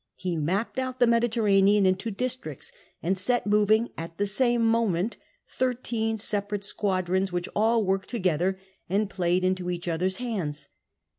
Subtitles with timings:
[0.15, 2.71] He mapped out the Mediterranean into districts,
[3.03, 8.57] and set moving at the same moment thirteen separate squadrons, which all worked together
[8.89, 10.69] and played into each other's hands.